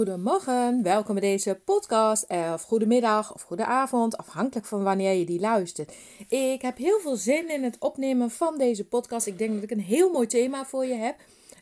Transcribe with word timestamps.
Goedemorgen, 0.00 0.82
welkom 0.82 1.14
bij 1.14 1.30
deze 1.30 1.54
podcast. 1.64 2.26
Of 2.28 2.62
goedemiddag 2.62 3.34
of 3.34 3.42
goedenavond, 3.42 4.16
afhankelijk 4.16 4.66
van 4.66 4.82
wanneer 4.82 5.12
je 5.12 5.24
die 5.24 5.40
luistert. 5.40 5.92
Ik 6.28 6.62
heb 6.62 6.76
heel 6.76 7.00
veel 7.00 7.16
zin 7.16 7.50
in 7.50 7.62
het 7.62 7.76
opnemen 7.78 8.30
van 8.30 8.58
deze 8.58 8.84
podcast. 8.84 9.26
Ik 9.26 9.38
denk 9.38 9.54
dat 9.54 9.62
ik 9.62 9.70
een 9.70 9.80
heel 9.80 10.10
mooi 10.10 10.26
thema 10.26 10.64
voor 10.64 10.86
je 10.86 10.94
heb. 10.94 11.16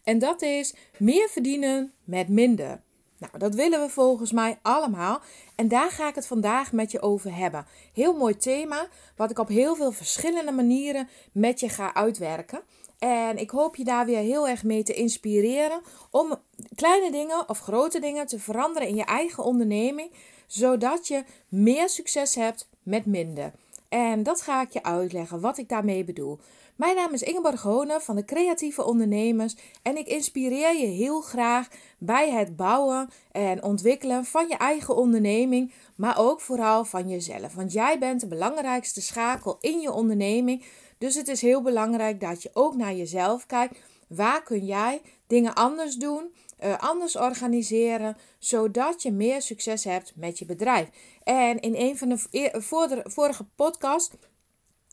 En 0.04 0.19
dat 0.19 0.43
is 0.43 0.74
meer 0.98 1.29
verdienen 1.29 1.93
met 2.04 2.29
minder. 2.29 2.80
Nou, 3.19 3.38
dat 3.38 3.55
willen 3.55 3.80
we 3.80 3.88
volgens 3.88 4.32
mij 4.32 4.59
allemaal. 4.62 5.20
En 5.55 5.68
daar 5.68 5.91
ga 5.91 6.09
ik 6.09 6.14
het 6.14 6.27
vandaag 6.27 6.73
met 6.73 6.91
je 6.91 7.00
over 7.00 7.36
hebben. 7.36 7.66
Heel 7.93 8.14
mooi 8.14 8.36
thema, 8.36 8.86
wat 9.16 9.30
ik 9.30 9.39
op 9.39 9.48
heel 9.48 9.75
veel 9.75 9.93
verschillende 9.93 10.52
manieren 10.52 11.09
met 11.32 11.61
je 11.61 11.68
ga 11.68 11.95
uitwerken. 11.95 12.61
En 12.99 13.39
ik 13.39 13.51
hoop 13.51 13.77
je 13.77 13.85
daar 13.85 14.07
weer 14.07 14.19
heel 14.19 14.49
erg 14.49 14.65
mee 14.65 14.83
te 14.83 14.95
inspireren 14.95 15.80
om 16.11 16.37
kleine 16.75 17.11
dingen 17.11 17.48
of 17.48 17.59
grote 17.59 18.01
dingen 18.01 18.27
te 18.27 18.39
veranderen 18.39 18.89
in 18.89 18.97
je 18.97 19.05
eigen 19.05 19.45
onderneming, 19.45 20.11
zodat 20.47 21.09
je 21.09 21.25
meer 21.48 21.89
succes 21.89 22.34
hebt 22.34 22.69
met 22.83 23.06
minder. 23.06 23.53
En 23.89 24.23
dat 24.23 24.42
ga 24.42 24.62
ik 24.62 24.73
je 24.73 24.83
uitleggen 24.83 25.41
wat 25.41 25.59
ik 25.59 25.69
daarmee 25.69 26.05
bedoel. 26.05 26.39
Mijn 26.77 26.97
naam 26.97 27.12
is 27.12 27.23
Ingeborg 27.23 27.62
Honen 27.62 28.03
van 28.03 28.16
de 28.16 28.25
Creatieve 28.25 28.84
Ondernemers 28.84 29.56
en 29.83 29.97
ik 29.97 30.06
inspireer 30.06 30.77
je 30.77 30.87
heel 30.87 31.20
graag 31.20 31.69
bij 31.98 32.30
het 32.30 32.56
bouwen 32.56 33.11
en 33.33 33.62
ontwikkelen 33.62 34.25
van 34.25 34.48
je 34.48 34.56
eigen 34.56 34.97
onderneming, 34.97 35.73
maar 35.97 36.19
ook 36.19 36.41
vooral 36.41 36.84
van 36.84 37.09
jezelf. 37.09 37.55
Want 37.55 37.73
jij 37.73 37.98
bent 37.98 38.20
de 38.20 38.27
belangrijkste 38.27 39.01
schakel 39.01 39.56
in 39.61 39.80
je 39.80 39.92
onderneming. 39.92 40.65
Dus 40.98 41.15
het 41.15 41.29
is 41.29 41.41
heel 41.41 41.62
belangrijk 41.62 42.20
dat 42.20 42.43
je 42.43 42.51
ook 42.52 42.77
naar 42.77 42.95
jezelf 42.95 43.47
kijkt. 43.47 43.79
Waar 44.09 44.43
kun 44.43 44.65
jij 44.65 45.02
dingen 45.27 45.55
anders 45.55 45.97
doen, 45.97 46.34
uh, 46.65 46.79
anders 46.79 47.16
organiseren, 47.16 48.16
zodat 48.39 49.03
je 49.03 49.12
meer 49.12 49.42
succes 49.42 49.84
hebt 49.84 50.12
met 50.16 50.39
je 50.39 50.47
bedrijf? 50.47 50.89
En 51.23 51.61
in 51.61 51.75
een 51.75 51.98
van 51.98 52.09
de 52.09 53.03
vorige 53.05 53.45
podcast 53.56 54.12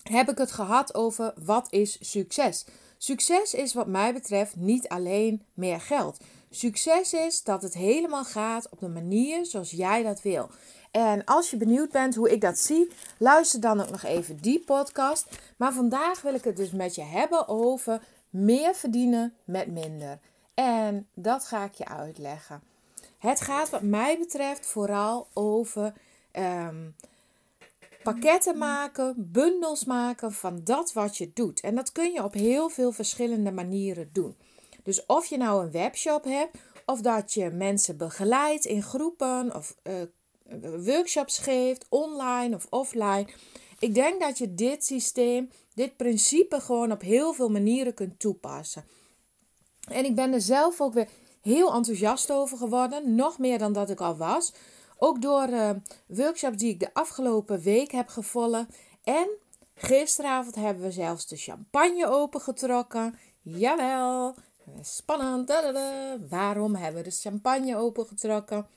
heb 0.03 0.29
ik 0.29 0.37
het 0.37 0.51
gehad 0.51 0.95
over 0.95 1.33
wat 1.43 1.67
is 1.69 2.11
succes. 2.11 2.65
Succes 2.97 3.53
is 3.53 3.73
wat 3.73 3.87
mij 3.87 4.13
betreft 4.13 4.55
niet 4.55 4.87
alleen 4.87 5.45
meer 5.53 5.81
geld. 5.81 6.17
Succes 6.49 7.13
is 7.13 7.43
dat 7.43 7.61
het 7.61 7.73
helemaal 7.73 8.23
gaat 8.25 8.69
op 8.69 8.79
de 8.79 8.87
manier 8.87 9.45
zoals 9.45 9.71
jij 9.71 10.03
dat 10.03 10.21
wil. 10.21 10.49
En 10.95 11.25
als 11.25 11.49
je 11.49 11.57
benieuwd 11.57 11.91
bent 11.91 12.15
hoe 12.15 12.31
ik 12.31 12.41
dat 12.41 12.59
zie, 12.59 12.91
luister 13.17 13.59
dan 13.59 13.81
ook 13.81 13.89
nog 13.89 14.03
even 14.03 14.37
die 14.41 14.59
podcast. 14.59 15.27
Maar 15.57 15.73
vandaag 15.73 16.21
wil 16.21 16.33
ik 16.33 16.43
het 16.43 16.55
dus 16.57 16.71
met 16.71 16.95
je 16.95 17.01
hebben 17.01 17.47
over 17.47 18.01
meer 18.29 18.75
verdienen 18.75 19.33
met 19.43 19.67
minder. 19.67 20.19
En 20.53 21.07
dat 21.13 21.45
ga 21.45 21.63
ik 21.63 21.73
je 21.73 21.85
uitleggen. 21.85 22.61
Het 23.17 23.41
gaat 23.41 23.69
wat 23.69 23.81
mij 23.81 24.17
betreft 24.17 24.65
vooral 24.65 25.27
over 25.33 25.93
ehm, 26.31 26.89
pakketten 28.03 28.57
maken, 28.57 29.13
bundels 29.17 29.85
maken 29.85 30.31
van 30.31 30.61
dat 30.63 30.93
wat 30.93 31.17
je 31.17 31.31
doet. 31.33 31.59
En 31.59 31.75
dat 31.75 31.91
kun 31.91 32.11
je 32.11 32.23
op 32.23 32.33
heel 32.33 32.69
veel 32.69 32.91
verschillende 32.91 33.51
manieren 33.51 34.09
doen. 34.13 34.35
Dus 34.83 35.05
of 35.05 35.25
je 35.25 35.37
nou 35.37 35.63
een 35.63 35.71
webshop 35.71 36.23
hebt, 36.23 36.57
of 36.85 37.01
dat 37.01 37.33
je 37.33 37.49
mensen 37.49 37.97
begeleidt 37.97 38.65
in 38.65 38.83
groepen 38.83 39.55
of 39.55 39.75
uh, 39.83 39.93
workshops 40.85 41.37
geeft, 41.37 41.85
online 41.89 42.55
of 42.55 42.67
offline. 42.69 43.27
Ik 43.79 43.93
denk 43.93 44.21
dat 44.21 44.37
je 44.37 44.53
dit 44.53 44.85
systeem, 44.85 45.49
dit 45.73 45.97
principe 45.97 46.59
gewoon 46.59 46.91
op 46.91 47.01
heel 47.01 47.33
veel 47.33 47.49
manieren 47.49 47.93
kunt 47.93 48.19
toepassen. 48.19 48.85
En 49.87 50.05
ik 50.05 50.15
ben 50.15 50.33
er 50.33 50.41
zelf 50.41 50.81
ook 50.81 50.93
weer 50.93 51.09
heel 51.41 51.73
enthousiast 51.73 52.31
over 52.31 52.57
geworden, 52.57 53.15
nog 53.15 53.39
meer 53.39 53.57
dan 53.57 53.73
dat 53.73 53.89
ik 53.89 54.01
al 54.01 54.17
was. 54.17 54.53
Ook 54.97 55.21
door 55.21 55.47
uh, 55.49 55.69
workshops 56.07 56.57
die 56.57 56.69
ik 56.69 56.79
de 56.79 56.93
afgelopen 56.93 57.59
week 57.59 57.91
heb 57.91 58.07
gevolgd. 58.07 58.65
En 59.03 59.29
gisteravond 59.75 60.55
hebben 60.55 60.83
we 60.83 60.91
zelfs 60.91 61.27
de 61.27 61.37
champagne 61.37 62.07
opengetrokken. 62.07 63.19
Jawel, 63.41 64.35
spannend. 64.81 65.53
Waarom 66.29 66.75
hebben 66.75 67.03
we 67.03 67.09
de 67.09 67.15
champagne 67.15 67.77
opengetrokken? 67.77 68.67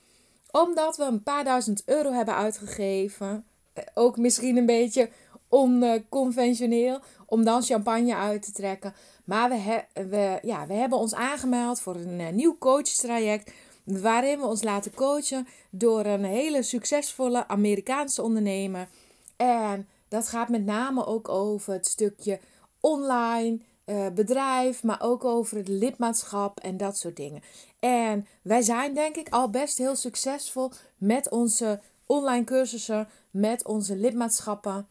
Omdat 0.50 0.96
we 0.96 1.04
een 1.04 1.22
paar 1.22 1.44
duizend 1.44 1.82
euro 1.86 2.12
hebben 2.12 2.34
uitgegeven. 2.34 3.44
Eh, 3.72 3.84
ook 3.94 4.16
misschien 4.16 4.56
een 4.56 4.66
beetje 4.66 5.10
onconventioneel. 5.48 7.00
Om 7.26 7.44
dan 7.44 7.62
champagne 7.62 8.14
uit 8.14 8.42
te 8.42 8.52
trekken. 8.52 8.94
Maar 9.24 9.48
we, 9.48 9.84
we, 10.08 10.38
ja, 10.42 10.66
we 10.66 10.74
hebben 10.74 10.98
ons 10.98 11.14
aangemeld 11.14 11.80
voor 11.80 11.94
een 11.94 12.20
uh, 12.20 12.28
nieuw 12.28 12.56
coachtraject. 12.58 13.52
Waarin 13.84 14.38
we 14.38 14.46
ons 14.46 14.62
laten 14.62 14.94
coachen 14.94 15.46
door 15.70 16.04
een 16.04 16.24
hele 16.24 16.62
succesvolle 16.62 17.48
Amerikaanse 17.48 18.22
ondernemer. 18.22 18.88
En 19.36 19.88
dat 20.08 20.28
gaat 20.28 20.48
met 20.48 20.64
name 20.64 21.06
ook 21.06 21.28
over 21.28 21.72
het 21.72 21.86
stukje 21.86 22.40
online 22.80 23.58
uh, 23.88 24.06
bedrijf, 24.14 24.82
maar 24.82 25.02
ook 25.02 25.24
over 25.24 25.56
het 25.56 25.68
lidmaatschap 25.68 26.60
en 26.60 26.76
dat 26.76 26.98
soort 26.98 27.16
dingen. 27.16 27.42
En 27.78 28.26
wij 28.42 28.62
zijn 28.62 28.94
denk 28.94 29.16
ik 29.16 29.28
al 29.28 29.50
best 29.50 29.78
heel 29.78 29.96
succesvol 29.96 30.70
met 30.96 31.30
onze 31.30 31.80
online 32.06 32.44
cursussen, 32.44 33.08
met 33.30 33.64
onze 33.66 33.96
lidmaatschappen. 33.96 34.86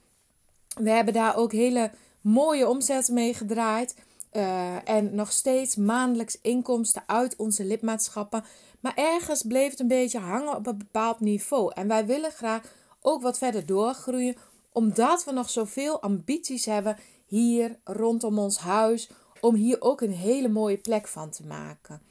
We 0.75 0.89
hebben 0.89 1.13
daar 1.13 1.37
ook 1.37 1.51
hele 1.51 1.91
mooie 2.21 2.67
omzetten 2.67 3.13
mee 3.13 3.33
gedraaid. 3.33 3.95
Uh, 4.31 4.89
en 4.89 5.15
nog 5.15 5.31
steeds 5.31 5.75
maandelijks 5.75 6.41
inkomsten 6.41 7.03
uit 7.05 7.35
onze 7.35 7.65
lidmaatschappen. 7.65 8.43
Maar 8.79 8.95
ergens 8.95 9.41
bleef 9.41 9.69
het 9.69 9.79
een 9.79 9.87
beetje 9.87 10.19
hangen 10.19 10.55
op 10.55 10.67
een 10.67 10.77
bepaald 10.77 11.19
niveau. 11.19 11.71
En 11.73 11.87
wij 11.87 12.05
willen 12.05 12.31
graag 12.31 12.61
ook 13.01 13.21
wat 13.21 13.37
verder 13.37 13.65
doorgroeien, 13.65 14.35
omdat 14.77 15.23
we 15.23 15.31
nog 15.31 15.49
zoveel 15.49 16.01
ambities 16.01 16.65
hebben 16.65 16.97
hier 17.25 17.79
rondom 17.83 18.39
ons 18.39 18.57
huis, 18.57 19.09
om 19.41 19.55
hier 19.55 19.81
ook 19.81 20.01
een 20.01 20.13
hele 20.13 20.47
mooie 20.47 20.77
plek 20.77 21.07
van 21.07 21.29
te 21.29 21.45
maken. 21.45 22.01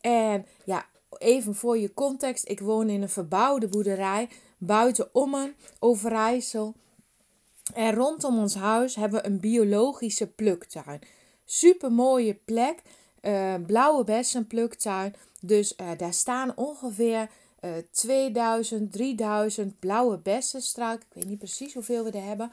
En 0.00 0.46
ja, 0.64 0.86
even 1.18 1.54
voor 1.54 1.78
je 1.78 1.94
context, 1.94 2.48
ik 2.48 2.60
woon 2.60 2.88
in 2.88 3.02
een 3.02 3.08
verbouwde 3.08 3.68
boerderij 3.68 4.28
buiten 4.58 5.14
Ommen, 5.14 5.54
Overijssel. 5.78 6.74
En 7.74 7.94
rondom 7.94 8.38
ons 8.38 8.54
huis 8.54 8.94
hebben 8.94 9.22
we 9.22 9.26
een 9.26 9.40
biologische 9.40 10.26
pluktuin. 10.26 11.00
Super 11.44 11.92
mooie 11.92 12.34
plek, 12.34 12.82
uh, 13.22 13.54
blauwe 13.66 14.04
bessenpluktuin. 14.04 15.14
Dus 15.40 15.74
uh, 15.80 15.90
daar 15.96 16.14
staan 16.14 16.56
ongeveer 16.56 17.28
uh, 17.66 17.72
2000, 17.90 18.92
3000 18.92 19.78
blauwe 19.78 20.18
bessenstruiken. 20.18 21.06
Ik 21.08 21.14
weet 21.14 21.28
niet 21.28 21.38
precies 21.38 21.74
hoeveel 21.74 22.04
we 22.04 22.10
er 22.10 22.24
hebben. 22.24 22.50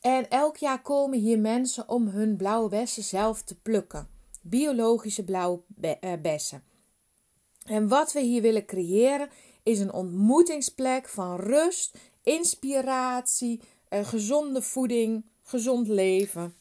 En 0.00 0.30
elk 0.30 0.56
jaar 0.56 0.82
komen 0.82 1.18
hier 1.18 1.38
mensen 1.38 1.88
om 1.88 2.08
hun 2.08 2.36
blauwe 2.36 2.68
bessen 2.68 3.02
zelf 3.02 3.42
te 3.42 3.54
plukken. 3.60 4.08
Biologische 4.42 5.24
blauwe 5.24 5.60
eh, 6.00 6.12
bessen. 6.22 6.62
En 7.64 7.88
wat 7.88 8.12
we 8.12 8.20
hier 8.20 8.42
willen 8.42 8.66
creëren 8.66 9.28
is 9.62 9.78
een 9.78 9.92
ontmoetingsplek 9.92 11.08
van 11.08 11.36
rust, 11.36 11.98
inspiratie, 12.22 13.60
eh, 13.88 14.06
gezonde 14.06 14.62
voeding, 14.62 15.24
gezond 15.42 15.88
leven. 15.88 16.54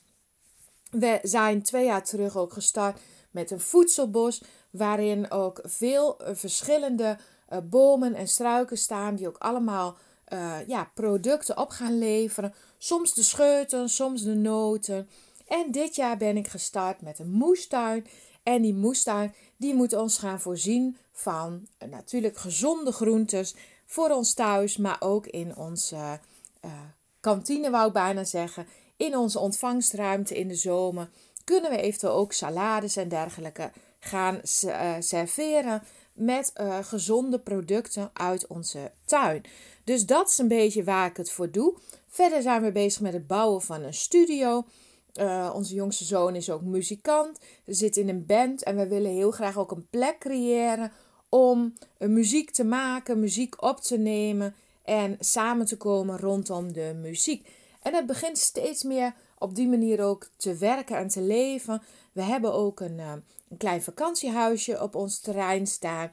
We 0.89 1.19
zijn 1.21 1.63
twee 1.63 1.85
jaar 1.85 2.03
terug 2.03 2.37
ook 2.37 2.53
gestart 2.53 2.99
met 3.31 3.51
een 3.51 3.59
voedselbos 3.59 4.41
waarin 4.73 5.31
ook 5.31 5.59
veel 5.63 6.19
eh, 6.19 6.35
verschillende 6.35 7.17
bomen 7.63 8.13
en 8.15 8.27
struiken 8.27 8.77
staan 8.77 9.15
die 9.15 9.27
ook 9.27 9.37
allemaal 9.37 9.97
ja, 10.67 10.91
producten 10.93 11.57
op 11.57 11.69
gaan 11.69 11.97
leveren 11.97 12.53
Soms 12.77 13.13
de 13.13 13.23
scheuten, 13.23 13.89
soms 13.89 14.23
de 14.23 14.35
noten. 14.35 15.09
En 15.47 15.71
dit 15.71 15.95
jaar 15.95 16.17
ben 16.17 16.37
ik 16.37 16.47
gestart 16.47 17.01
met 17.01 17.19
een 17.19 17.31
moestuin. 17.31 18.07
En 18.43 18.61
die 18.61 18.73
moestuin 18.73 19.33
die 19.57 19.73
moet 19.73 19.93
ons 19.93 20.17
gaan 20.17 20.39
voorzien 20.39 20.97
van 21.11 21.67
natuurlijk 21.89 22.37
gezonde 22.37 22.91
groentes 22.91 23.55
voor 23.85 24.09
ons 24.09 24.33
thuis, 24.33 24.77
maar 24.77 24.97
ook 24.99 25.27
in 25.27 25.55
onze 25.55 26.19
kantine 27.19 27.69
wou 27.69 27.87
ik 27.87 27.93
bijna 27.93 28.23
zeggen. 28.23 28.67
In 28.97 29.17
onze 29.17 29.39
ontvangstruimte 29.39 30.37
in 30.37 30.47
de 30.47 30.55
zomer 30.55 31.09
kunnen 31.43 31.71
we 31.71 31.77
eventueel 31.77 32.13
ook 32.13 32.33
salades 32.33 32.95
en 32.95 33.07
dergelijke 33.07 33.71
gaan 34.03 34.41
uh, 34.65 34.95
serveren 34.99 35.83
met 36.13 36.53
gezonde 36.81 37.39
producten 37.39 38.09
uit 38.13 38.47
onze 38.47 38.91
tuin. 39.05 39.43
Dus 39.83 40.05
dat 40.05 40.29
is 40.29 40.37
een 40.37 40.47
beetje 40.47 40.83
waar 40.83 41.09
ik 41.09 41.17
het 41.17 41.31
voor 41.31 41.51
doe. 41.51 41.77
Verder 42.07 42.41
zijn 42.41 42.61
we 42.61 42.71
bezig 42.71 43.01
met 43.01 43.13
het 43.13 43.27
bouwen 43.27 43.61
van 43.61 43.81
een 43.81 43.93
studio. 43.93 44.65
Uh, 45.19 45.51
onze 45.55 45.73
jongste 45.73 46.03
zoon 46.03 46.35
is 46.35 46.49
ook 46.49 46.61
muzikant. 46.61 47.39
We 47.65 47.73
zitten 47.73 48.01
in 48.01 48.09
een 48.09 48.25
band 48.25 48.63
en 48.63 48.75
we 48.75 48.87
willen 48.87 49.11
heel 49.11 49.31
graag 49.31 49.57
ook 49.57 49.71
een 49.71 49.87
plek 49.89 50.19
creëren 50.19 50.91
om 51.29 51.73
muziek 51.97 52.51
te 52.51 52.63
maken, 52.63 53.19
muziek 53.19 53.63
op 53.63 53.79
te 53.79 53.97
nemen 53.97 54.55
en 54.83 55.17
samen 55.19 55.65
te 55.65 55.77
komen 55.77 56.17
rondom 56.17 56.73
de 56.73 56.97
muziek. 57.01 57.49
En 57.81 57.93
het 57.93 58.05
begint 58.05 58.37
steeds 58.37 58.83
meer 58.83 59.13
op 59.37 59.55
die 59.55 59.67
manier 59.67 60.01
ook 60.01 60.29
te 60.37 60.55
werken 60.55 60.97
en 60.97 61.07
te 61.07 61.21
leven. 61.21 61.81
We 62.11 62.21
hebben 62.21 62.53
ook 62.53 62.79
een, 62.79 62.99
een 63.53 63.59
klein 63.59 63.83
vakantiehuisje 63.83 64.81
op 64.81 64.95
ons 64.95 65.19
terrein 65.19 65.67
staan. 65.67 66.11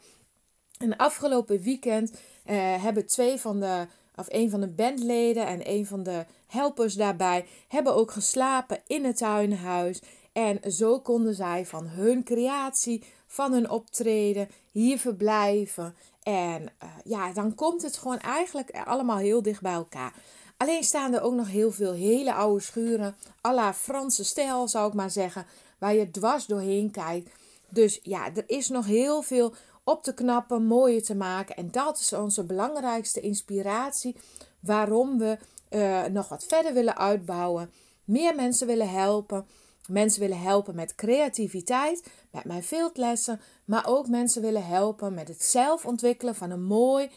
En 0.78 0.96
afgelopen 0.96 1.60
weekend 1.60 2.10
uh, 2.10 2.82
hebben 2.82 3.06
twee 3.06 3.38
van 3.38 3.60
de, 3.60 3.86
of 4.16 4.26
een 4.28 4.50
van 4.50 4.60
de 4.60 4.68
bandleden 4.68 5.46
en 5.46 5.60
een 5.70 5.86
van 5.86 6.02
de 6.02 6.24
helpers 6.46 6.94
daarbij, 6.94 7.46
hebben 7.68 7.94
ook 7.94 8.10
geslapen 8.10 8.80
in 8.86 9.04
het 9.04 9.16
tuinhuis. 9.16 10.02
En 10.32 10.72
zo 10.72 11.00
konden 11.00 11.34
zij 11.34 11.66
van 11.66 11.86
hun 11.86 12.24
creatie, 12.24 13.04
van 13.26 13.52
hun 13.52 13.70
optreden, 13.70 14.48
hier 14.70 14.98
verblijven. 14.98 15.94
En 16.22 16.62
uh, 16.62 16.88
ja, 17.04 17.32
dan 17.32 17.54
komt 17.54 17.82
het 17.82 17.96
gewoon 17.96 18.18
eigenlijk 18.18 18.70
allemaal 18.84 19.18
heel 19.18 19.42
dicht 19.42 19.60
bij 19.60 19.72
elkaar. 19.72 20.14
Alleen 20.56 20.84
staan 20.84 21.14
er 21.14 21.22
ook 21.22 21.34
nog 21.34 21.48
heel 21.48 21.72
veel 21.72 21.92
hele 21.92 22.34
oude 22.34 22.62
schuren, 22.62 23.16
à 23.46 23.54
la 23.54 23.74
Franse 23.74 24.24
stijl 24.24 24.68
zou 24.68 24.88
ik 24.88 24.94
maar 24.94 25.10
zeggen, 25.10 25.46
waar 25.80 25.94
je 25.94 26.10
dwars 26.10 26.46
doorheen 26.46 26.90
kijkt. 26.90 27.30
Dus 27.68 28.00
ja, 28.02 28.34
er 28.34 28.44
is 28.46 28.68
nog 28.68 28.86
heel 28.86 29.22
veel 29.22 29.54
op 29.84 30.02
te 30.02 30.14
knappen, 30.14 30.64
mooier 30.64 31.02
te 31.02 31.14
maken. 31.14 31.56
En 31.56 31.70
dat 31.70 31.98
is 31.98 32.12
onze 32.12 32.44
belangrijkste 32.44 33.20
inspiratie 33.20 34.16
waarom 34.60 35.18
we 35.18 35.38
uh, 35.70 36.04
nog 36.04 36.28
wat 36.28 36.44
verder 36.44 36.72
willen 36.72 36.96
uitbouwen, 36.96 37.70
meer 38.04 38.34
mensen 38.34 38.66
willen 38.66 38.90
helpen. 38.90 39.46
Mensen 39.86 40.20
willen 40.20 40.40
helpen 40.40 40.74
met 40.74 40.94
creativiteit, 40.94 42.06
met 42.30 42.44
mijn 42.44 42.62
veldlessen, 42.62 43.40
maar 43.64 43.86
ook 43.86 44.08
mensen 44.08 44.42
willen 44.42 44.66
helpen 44.66 45.14
met 45.14 45.28
het 45.28 45.42
zelf 45.42 45.86
ontwikkelen 45.86 46.34
van 46.34 46.50
een 46.50 46.62
mooi 46.62 47.10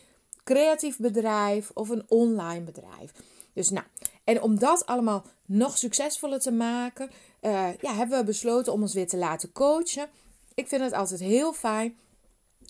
creatief 0.43 0.97
bedrijf 0.97 1.71
of 1.73 1.89
een 1.89 2.03
online 2.07 2.61
bedrijf. 2.61 3.11
Dus 3.53 3.69
nou, 3.69 3.85
en 4.23 4.41
om 4.41 4.59
dat 4.59 4.85
allemaal 4.85 5.25
nog 5.53 5.77
succesvoller 5.77 6.39
te 6.39 6.51
maken, 6.51 7.09
uh, 7.41 7.67
ja, 7.81 7.93
hebben 7.93 8.19
we 8.19 8.25
besloten 8.25 8.73
om 8.73 8.81
ons 8.81 8.93
weer 8.93 9.07
te 9.07 9.17
laten 9.17 9.51
coachen. 9.51 10.09
Ik 10.53 10.67
vind 10.67 10.81
het 10.81 10.93
altijd 10.93 11.19
heel 11.19 11.53
fijn 11.53 11.97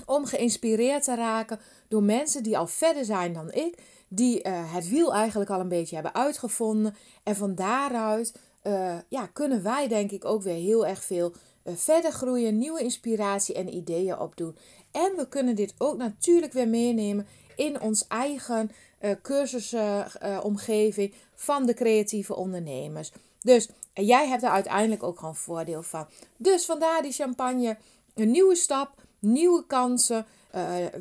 om 0.06 0.26
geïnspireerd 0.26 1.04
te 1.04 1.16
raken 1.16 1.60
door 1.88 2.04
mensen 2.04 2.44
die 2.44 2.58
al 2.58 2.68
verder 2.68 3.06
zijn 3.06 3.34
dan 3.34 3.52
ik, 3.52 3.78
die 4.08 4.48
uh, 4.48 4.74
het 4.74 4.90
wiel 4.90 5.14
eigenlijk 5.14 5.50
al 5.50 5.60
een 5.60 5.68
beetje 5.68 5.96
hebben 5.96 6.16
uitgevonden. 6.16 6.96
En 7.24 7.36
van 7.36 7.56
daaruit 7.56 8.36
uh, 8.64 8.98
ja, 9.10 9.28
kunnen 9.28 9.64
wij 9.64 9.88
denk 9.88 10.12
ik 10.12 10.26
ook 10.26 10.42
weer 10.42 10.56
heel 10.56 10.86
erg 10.86 11.04
veel 11.04 11.34
verder 11.66 12.12
groeien, 12.12 12.58
nieuwe 12.58 12.82
inspiratie 12.82 13.56
en 13.56 13.76
ideeën 13.76 14.20
opdoen. 14.20 14.58
En 14.92 15.14
we 15.16 15.28
kunnen 15.30 15.56
dit 15.56 15.74
ook 15.78 15.98
natuurlijk 15.98 16.54
weer 16.54 16.68
meenemen 16.68 17.28
in 17.56 17.82
ons 17.82 18.08
eigen 18.08 18.72
uh, 19.02 19.12
cursusomgeving 19.22 21.14
van 21.36 21.66
de 21.66 21.74
creatieve 21.74 22.36
ondernemers. 22.36 23.12
Dus 23.42 23.70
jij 23.94 24.28
hebt 24.28 24.44
er 24.44 24.50
uiteindelijk 24.50 25.04
ook 25.04 25.20
gewoon 25.20 25.36
voordeel 25.36 25.84
van. 25.84 26.06
Dus 26.38 26.66
vandaar 26.66 27.02
die 27.02 27.12
champagne, 27.12 27.78
een 28.16 28.32
nieuwe 28.32 28.56
stap, 28.56 28.90
nieuwe 29.20 29.66
kansen. 29.66 30.26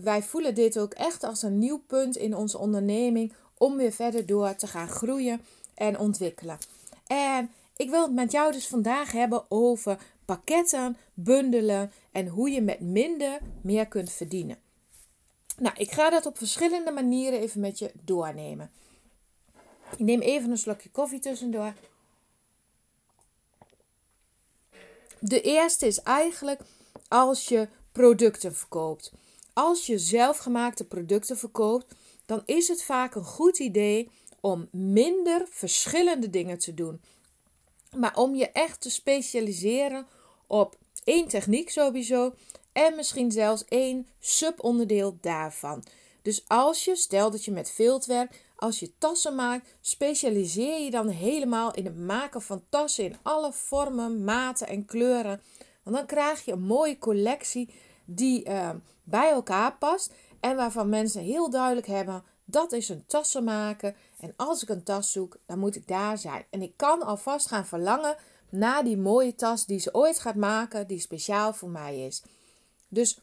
wij 0.03 0.23
voelen 0.23 0.55
dit 0.55 0.79
ook 0.79 0.93
echt 0.93 1.25
als 1.25 1.43
een 1.43 1.59
nieuw 1.59 1.83
punt 1.87 2.17
in 2.17 2.37
onze 2.37 2.59
onderneming 2.59 3.33
om 3.59 3.77
weer 3.77 3.93
verder 3.93 4.27
door 4.27 4.55
te 4.55 4.67
gaan 4.67 4.89
groeien 4.89 5.41
en 5.75 5.99
ontwikkelen. 5.99 6.59
En 7.07 7.51
ik 7.77 7.91
wil 7.91 8.03
het 8.03 8.13
met 8.13 8.33
jou 8.33 8.53
dus 8.53 8.67
vandaag 8.67 9.13
hebben 9.13 9.45
over 9.49 9.99
pakketten, 10.25 10.97
bundelen 11.15 11.93
en 12.13 12.27
hoe 12.27 12.51
je 12.51 12.63
met 12.63 12.81
minder 12.81 13.39
meer 13.61 13.87
kunt 13.87 14.11
verdienen. 14.11 14.57
Nou, 15.57 15.77
ik 15.77 15.91
ga 15.91 16.11
dat 16.11 16.27
op 16.27 16.39
verschillende 16.39 16.91
manieren 16.91 17.41
even 17.41 17.61
met 17.61 17.79
je 17.79 17.93
doornemen. 18.05 18.71
Ik 19.91 19.99
neem 19.99 20.21
even 20.21 20.51
een 20.51 20.59
slokje 20.59 20.91
koffie 20.91 21.19
tussendoor. 21.19 21.75
De 25.19 25.41
eerste 25.41 25.87
is 25.87 26.03
eigenlijk 26.03 26.61
als 27.09 27.49
je 27.49 27.69
producten 27.93 28.55
verkoopt. 28.55 29.13
Als 29.53 29.87
je 29.87 29.99
zelfgemaakte 29.99 30.85
producten 30.85 31.39
verkoopt, 31.39 31.95
dan 32.27 32.43
is 32.47 32.69
het 32.69 32.83
vaak 32.83 33.15
een 33.15 33.25
goed 33.25 33.59
idee 33.59 34.11
om 34.41 34.69
minder 34.71 35.47
verschillende 35.51 36.31
dingen 36.31 36.59
te 36.59 36.75
doen. 36.75 37.01
Maar 37.97 38.17
om 38.17 38.35
je 38.35 38.51
echt 38.51 38.81
te 38.81 38.91
specialiseren 38.91 40.07
op 40.47 40.77
één 41.05 41.29
techniek 41.29 41.71
sowieso 41.71 42.35
en 42.73 42.97
misschien 42.97 43.31
zelfs 43.31 43.65
één 43.65 44.07
subonderdeel 44.19 45.19
daarvan. 45.21 45.85
Dus 46.23 46.45
als 46.47 46.85
je, 46.85 46.97
stel 46.97 47.31
dat 47.31 47.45
je 47.45 47.51
met 47.51 47.71
veldwerk, 47.71 48.45
als 48.57 48.81
je 48.81 48.93
tassen 48.99 49.35
maakt, 49.35 49.75
specialiseer 49.81 50.81
je 50.81 50.91
dan 50.91 51.09
helemaal 51.09 51.75
in 51.75 51.85
het 51.85 51.99
maken 51.99 52.43
van 52.43 52.65
tassen 52.69 53.05
in 53.05 53.17
alle 53.23 53.53
vormen, 53.53 54.25
maten 54.25 54.67
en 54.67 54.85
kleuren. 54.85 55.43
Want 55.83 55.97
dan 55.97 56.07
krijg 56.07 56.45
je 56.45 56.53
een 56.53 56.63
mooie 56.63 56.99
collectie 56.99 57.75
die 58.05 58.49
uh, 58.49 58.71
bij 59.05 59.31
elkaar 59.31 59.77
past 59.77 60.13
en 60.41 60.57
waarvan 60.57 60.89
mensen 60.89 61.23
heel 61.23 61.51
duidelijk 61.51 61.87
hebben 61.87 62.25
dat 62.45 62.73
is 62.73 62.89
een 62.89 63.07
tassenmaker. 63.07 63.97
En 64.21 64.33
als 64.37 64.63
ik 64.63 64.69
een 64.69 64.83
tas 64.83 65.13
zoek, 65.13 65.37
dan 65.47 65.59
moet 65.59 65.77
ik 65.77 65.89
daar 65.89 66.19
zijn. 66.19 66.45
En 66.51 66.63
ik 66.63 66.77
kan 66.77 67.03
alvast 67.03 67.47
gaan 67.47 67.67
verlangen 67.67 68.17
naar 68.49 68.85
die 68.85 68.97
mooie 68.97 69.35
tas 69.35 69.67
die 69.67 69.79
ze 69.79 69.95
ooit 69.95 70.19
gaat 70.19 70.35
maken, 70.35 70.87
die 70.87 71.01
speciaal 71.01 71.53
voor 71.53 71.69
mij 71.69 72.07
is. 72.07 72.23
Dus 72.93 73.19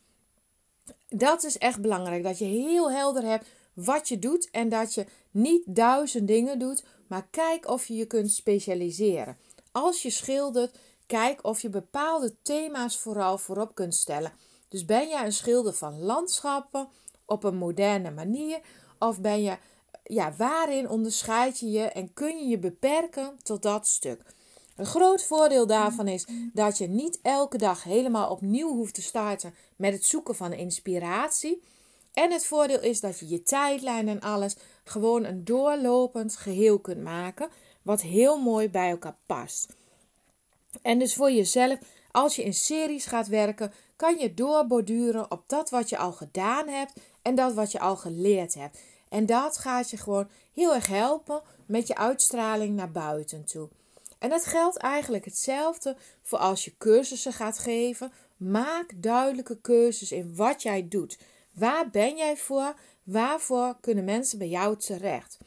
dat 1.08 1.44
is 1.44 1.58
echt 1.58 1.82
belangrijk. 1.82 2.24
Dat 2.24 2.38
je 2.38 2.46
heel 2.46 2.92
helder 2.92 3.24
hebt 3.24 3.48
wat 3.74 4.08
je 4.08 4.20
doet 4.20 4.50
en 4.50 4.70
dat 4.70 4.94
je 4.94 5.06
niet 5.32 5.64
duizend 5.66 6.28
dingen 6.28 6.60
doet, 6.60 6.84
maar 7.08 7.28
kijk 7.32 7.68
of 7.68 7.86
je 7.86 7.96
je 7.96 8.06
kunt 8.06 8.32
specialiseren. 8.32 9.38
Als 9.72 10.02
je 10.02 10.10
schildert, 10.10 10.78
kijk 11.06 11.44
of 11.44 11.62
je 11.62 11.70
bepaalde 11.70 12.36
thema's 12.42 12.98
vooral 12.98 13.38
voorop 13.38 13.76
kunt 13.76 13.96
stellen. 13.96 14.34
Dus 14.68 14.86
ben 14.86 15.08
jij 15.08 15.26
een 15.26 15.34
schilder 15.34 15.74
van 15.74 16.02
landschappen 16.02 16.88
op 17.26 17.44
een 17.44 17.58
moderne 17.58 18.12
manier 18.12 18.60
of 19.00 19.22
ben 19.22 19.44
je, 19.44 19.58
ja, 20.04 20.34
waarin 20.38 20.90
onderscheid 20.90 21.60
je 21.60 21.70
je 21.70 21.84
en 21.84 22.14
kun 22.14 22.38
je 22.38 22.48
je 22.48 22.60
beperken 22.60 23.40
tot 23.44 23.62
dat 23.62 23.88
stuk? 23.88 24.22
Een 24.80 24.86
groot 24.86 25.24
voordeel 25.24 25.68
daarvan 25.68 26.08
is 26.08 26.26
dat 26.54 26.78
je 26.78 26.88
niet 26.88 27.20
elke 27.22 27.58
dag 27.58 27.84
helemaal 27.84 28.30
opnieuw 28.30 28.76
hoeft 28.76 28.94
te 28.94 29.02
starten 29.02 29.54
met 29.76 29.94
het 29.94 30.06
zoeken 30.06 30.36
van 30.36 30.54
inspiratie. 30.54 31.62
En 32.14 32.32
het 32.32 32.46
voordeel 32.46 32.82
is 32.82 33.00
dat 33.00 33.20
je 33.20 33.28
je 33.28 33.44
tijdlijn 33.44 34.08
en 34.08 34.20
alles 34.20 34.56
gewoon 34.84 35.24
een 35.24 35.46
doorlopend 35.46 36.36
geheel 36.36 36.80
kunt 36.80 37.04
maken, 37.04 37.50
wat 37.82 38.02
heel 38.02 38.38
mooi 38.38 38.70
bij 38.70 38.90
elkaar 38.90 39.16
past. 39.26 39.76
En 40.82 41.00
dus 41.00 41.14
voor 41.14 41.32
jezelf, 41.32 41.80
als 42.12 42.36
je 42.36 42.44
in 42.44 42.54
series 42.54 43.06
gaat 43.06 43.28
werken, 43.28 43.74
kan 43.96 44.18
je 44.18 44.34
doorborduren 44.34 45.32
op 45.32 45.44
dat 45.48 45.70
wat 45.70 45.90
je 45.90 45.98
al 45.98 46.12
gedaan 46.12 46.68
hebt 46.68 46.94
en 47.22 47.36
dat 47.36 47.54
wat 47.54 47.72
je 47.72 47.80
al 47.80 47.96
geleerd 47.96 48.54
hebt. 48.54 48.80
En 49.10 49.26
dat 49.26 49.58
gaat 49.58 49.90
je 49.90 49.98
gewoon 49.98 50.30
heel 50.54 50.74
erg 50.74 50.88
helpen 50.88 51.42
met 51.66 51.88
je 51.88 51.96
uitstraling 51.96 52.76
naar 52.76 52.92
buiten 52.92 53.46
toe. 53.46 53.70
En 54.20 54.30
dat 54.30 54.46
geldt 54.46 54.78
eigenlijk 54.78 55.26
hetzelfde 55.26 55.96
voor 56.22 56.40
als 56.40 56.66
je 56.66 56.78
cursussen 56.78 57.34
gaat 57.34 57.60
geven. 57.60 58.12
Maak 58.38 58.92
duidelijke 58.96 59.62
keuzes 59.62 60.12
in 60.12 60.36
wat 60.36 60.62
jij 60.62 60.88
doet. 60.88 61.18
Waar 61.54 61.90
ben 61.90 62.18
jij 62.18 62.38
voor? 62.38 62.76
Waarvoor 63.04 63.78
kunnen 63.82 64.04
mensen 64.04 64.38
bij 64.38 64.48
jou 64.48 64.78
terecht? 64.78 65.38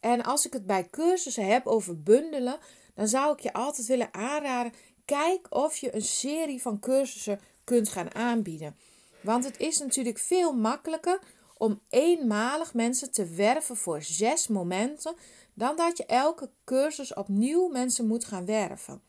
En 0.00 0.22
als 0.22 0.46
ik 0.46 0.52
het 0.52 0.66
bij 0.66 0.88
cursussen 0.90 1.46
heb 1.46 1.66
over 1.66 2.02
bundelen, 2.02 2.58
dan 2.94 3.08
zou 3.08 3.32
ik 3.32 3.40
je 3.40 3.52
altijd 3.52 3.86
willen 3.86 4.14
aanraden: 4.14 4.72
kijk 5.04 5.46
of 5.50 5.76
je 5.76 5.94
een 5.94 6.02
serie 6.02 6.62
van 6.62 6.78
cursussen 6.78 7.40
kunt 7.64 7.88
gaan 7.88 8.14
aanbieden. 8.14 8.76
Want 9.20 9.44
het 9.44 9.58
is 9.58 9.78
natuurlijk 9.78 10.18
veel 10.18 10.52
makkelijker 10.52 11.20
om 11.56 11.80
eenmalig 11.88 12.74
mensen 12.74 13.10
te 13.12 13.26
werven 13.26 13.76
voor 13.76 14.02
zes 14.02 14.48
momenten, 14.48 15.14
dan 15.58 15.76
dat 15.76 15.96
je 15.96 16.06
elke 16.06 16.50
cursus 16.64 17.14
opnieuw 17.14 17.68
mensen 17.68 18.06
moet 18.06 18.24
gaan 18.24 18.46
werven. 18.46 19.02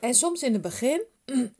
En 0.00 0.14
soms 0.14 0.42
in 0.42 0.52
het 0.52 0.62
begin, 0.62 1.02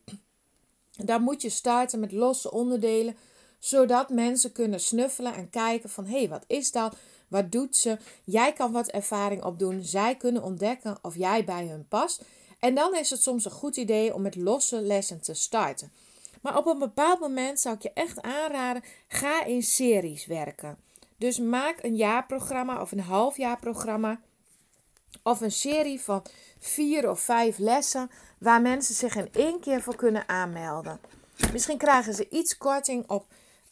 dan 1.11 1.23
moet 1.23 1.43
je 1.43 1.51
starten 1.51 2.01
met 2.01 2.13
losse 2.13 2.51
onderdelen, 2.51 3.17
zodat 3.59 4.11
mensen 4.11 4.53
kunnen 4.53 4.81
snuffelen 4.81 5.35
en 5.35 5.51
kijken 5.51 5.91
van 5.91 6.07
hé, 6.07 6.19
hey, 6.19 6.29
wat 6.29 6.45
is 6.47 6.73
dat? 6.73 6.97
Wat 7.29 7.53
doet 7.53 7.77
ze? 7.77 7.99
Jij 8.25 8.53
kan 8.53 8.73
wat 8.73 8.89
ervaring 8.89 9.45
opdoen. 9.45 9.83
Zij 9.83 10.17
kunnen 10.17 10.43
ontdekken 10.43 10.99
of 11.03 11.17
jij 11.17 11.45
bij 11.45 11.67
hun 11.67 11.89
past. 11.89 12.25
En 12.59 12.75
dan 12.75 12.97
is 12.97 13.11
het 13.11 13.23
soms 13.23 13.45
een 13.45 13.51
goed 13.51 13.77
idee 13.77 14.15
om 14.15 14.23
met 14.23 14.37
losse 14.37 14.81
lessen 14.81 15.21
te 15.21 15.35
starten. 15.35 15.93
Maar 16.43 16.57
op 16.57 16.67
een 16.67 16.79
bepaald 16.79 17.21
moment 17.21 17.61
zou 17.61 17.75
ik 17.75 17.83
je 17.83 17.93
echt 17.93 18.21
aanraden: 18.21 18.83
ga 19.09 19.45
in 19.45 19.63
series 19.63 20.27
werken. 20.27 20.79
Dus 21.21 21.39
maak 21.39 21.83
een 21.83 21.97
jaarprogramma 21.97 22.81
of 22.81 22.93
een 22.93 23.01
halfjaarprogramma. 23.01 24.21
Of 25.23 25.41
een 25.41 25.53
serie 25.53 26.01
van 26.01 26.23
vier 26.59 27.11
of 27.11 27.21
vijf 27.21 27.59
lessen 27.59 28.11
waar 28.39 28.61
mensen 28.63 28.95
zich 28.95 29.17
in 29.17 29.29
één 29.33 29.61
keer 29.61 29.83
voor 29.83 29.97
kunnen 29.97 30.29
aanmelden. 30.29 31.01
Misschien 31.53 31.79
krijgen 31.79 32.15
ze 32.15 32.29
iets 32.29 32.57
korting 32.57 33.09
op 33.09 33.27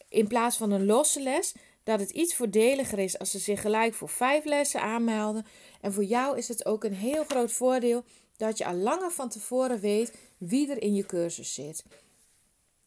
in 0.09 0.27
plaats 0.27 0.57
van 0.57 0.71
een 0.71 0.87
losse 0.87 1.23
les. 1.23 1.55
Dat 1.83 2.01
het 2.01 2.11
iets 2.11 2.35
voordeliger 2.35 2.99
is 2.99 3.19
als 3.19 3.31
ze 3.31 3.39
zich 3.39 3.61
gelijk 3.61 3.95
voor 3.95 4.09
vijf 4.09 4.45
lessen 4.45 4.81
aanmelden. 4.83 5.47
En 5.81 5.93
voor 5.93 6.05
jou 6.05 6.37
is 6.37 6.49
het 6.49 6.67
ook 6.67 6.85
een 6.85 6.95
heel 6.95 7.25
groot 7.25 7.53
voordeel 7.53 8.05
dat 8.37 8.59
je 8.59 8.65
al 8.65 8.75
langer 8.75 9.11
van 9.11 9.29
tevoren 9.29 9.81
weet 9.81 10.13
wie 10.39 10.71
er 10.71 10.83
in 10.83 10.95
je 10.95 11.07
cursus 11.07 11.55
zit. 11.55 11.85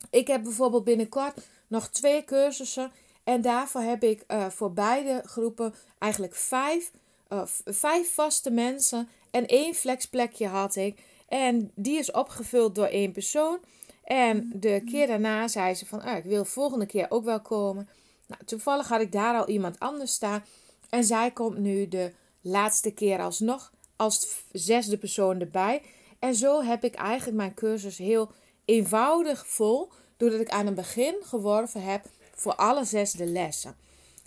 Ik 0.10 0.28
heb 0.28 0.44
bijvoorbeeld 0.44 0.84
binnenkort 0.84 1.48
nog 1.68 1.90
twee 1.90 2.24
cursussen. 2.24 2.92
En 3.24 3.42
daarvoor 3.42 3.82
heb 3.82 4.04
ik 4.04 4.24
uh, 4.28 4.50
voor 4.50 4.74
beide 4.74 5.22
groepen 5.26 5.74
eigenlijk 6.00 6.36
vijf, 6.36 6.92
uh, 7.30 7.42
vijf 7.66 8.14
vaste 8.14 8.52
mensen. 8.52 9.10
En 9.32 9.46
één 9.48 9.74
flexplekje 9.74 10.48
had 10.48 10.76
ik. 10.76 11.00
En 11.28 11.72
die 11.76 11.98
is 11.98 12.12
opgevuld 12.12 12.76
door 12.76 12.86
één 12.86 13.12
persoon. 13.12 13.60
En 14.04 14.52
de 14.54 14.82
keer 14.86 15.08
daarna 15.08 15.48
zei 15.48 15.74
ze 15.74 15.86
van, 15.86 16.02
ah, 16.02 16.18
ik 16.18 16.24
wil 16.24 16.46
volgende 16.46 16.86
keer 16.86 17.06
ook 17.10 17.24
wel 17.24 17.42
komen. 17.42 17.90
Nou, 18.28 18.44
toevallig 18.46 18.88
had 18.88 19.02
ik 19.02 19.12
daar 19.12 19.38
al 19.38 19.48
iemand 19.48 19.80
anders 19.80 20.14
staan. 20.14 20.44
En 20.90 21.04
zij 21.04 21.32
komt 21.32 21.58
nu 21.58 21.88
de 21.88 22.12
laatste 22.42 22.92
keer 22.92 23.20
alsnog 23.20 23.72
als 23.96 24.44
zesde 24.52 24.98
persoon 24.98 25.40
erbij. 25.40 25.82
En 26.20 26.36
zo 26.36 26.62
heb 26.62 26.84
ik 26.84 26.96
eigenlijk 26.96 27.38
mijn 27.38 27.54
cursus 27.54 27.98
heel 27.98 28.32
eenvoudig 28.66 29.48
vol. 29.48 29.90
Doordat 30.18 30.40
ik 30.40 30.50
aan 30.50 30.66
het 30.66 30.76
begin 30.76 31.16
geworven 31.22 31.84
heb 31.84 32.06
voor 32.42 32.56
alle 32.56 32.86
zesde 32.86 33.26
lessen. 33.26 33.76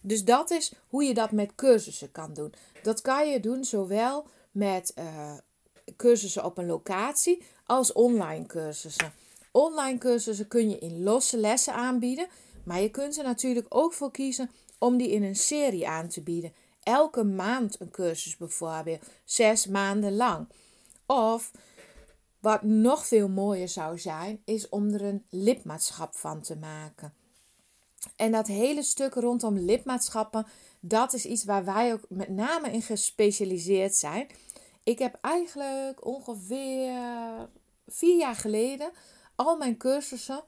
Dus 0.03 0.25
dat 0.25 0.51
is 0.51 0.73
hoe 0.89 1.05
je 1.05 1.15
dat 1.15 1.33
met 1.33 1.55
cursussen 1.55 2.13
kan 2.13 2.35
doen. 2.35 2.55
Dat 2.83 3.01
kan 3.01 3.31
je 3.31 3.41
doen 3.41 3.65
zowel 3.65 4.27
met 4.51 4.93
uh, 4.99 5.33
cursussen 5.97 6.45
op 6.45 6.59
een 6.59 6.67
locatie 6.67 7.43
als 7.67 7.93
online 7.93 8.47
cursussen. 8.47 9.13
Online 9.53 9.99
cursussen 9.99 10.49
kun 10.49 10.71
je 10.71 10.79
in 10.79 11.03
losse 11.03 11.39
lessen 11.39 11.75
aanbieden, 11.75 12.27
maar 12.65 12.81
je 12.81 12.91
kunt 12.91 13.19
er 13.19 13.25
natuurlijk 13.25 13.67
ook 13.69 13.93
voor 13.93 14.11
kiezen 14.11 14.51
om 14.79 14.97
die 14.97 15.11
in 15.11 15.23
een 15.23 15.37
serie 15.37 15.89
aan 15.89 16.09
te 16.09 16.21
bieden. 16.21 16.53
Elke 16.83 17.25
maand 17.25 17.81
een 17.81 17.91
cursus 17.91 18.37
bijvoorbeeld, 18.37 19.03
zes 19.25 19.67
maanden 19.67 20.17
lang. 20.17 20.49
Of 21.07 21.51
wat 22.41 22.63
nog 22.63 23.07
veel 23.07 23.29
mooier 23.29 23.69
zou 23.69 23.99
zijn, 23.99 24.43
is 24.45 24.69
om 24.69 24.93
er 24.93 25.03
een 25.03 25.25
lidmaatschap 25.31 26.17
van 26.17 26.41
te 26.41 26.57
maken. 26.57 27.15
En 28.17 28.33
dat 28.33 28.47
hele 28.47 28.83
stuk 28.83 29.15
rondom 29.15 29.59
lidmaatschappen, 29.59 30.47
dat 30.81 31.13
is 31.13 31.25
iets 31.25 31.45
waar 31.45 31.65
wij 31.65 31.93
ook 31.93 32.05
met 32.09 32.29
name 32.29 32.71
in 32.71 32.83
gespecialiseerd 32.83 33.95
zijn. 33.95 34.27
Ik 34.83 34.99
heb 34.99 35.19
eigenlijk 35.21 36.07
ongeveer 36.07 36.99
vier 37.87 38.17
jaar 38.17 38.35
geleden 38.37 38.91
al 39.35 39.57
mijn 39.57 39.77
cursussen 39.77 40.45